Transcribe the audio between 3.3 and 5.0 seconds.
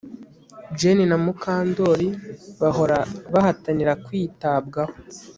bahatanira kwitabwaho